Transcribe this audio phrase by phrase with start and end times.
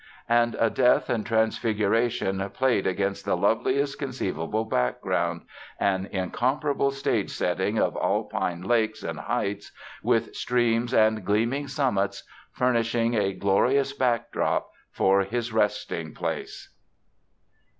[0.29, 7.95] And a death and transfiguration played against the loveliest conceivable background—an incomparable stage setting of
[8.01, 15.53] Alpine lakes and heights, with streams and gleaming summits furnishing a glorious backdrop for his
[15.53, 16.73] resting place!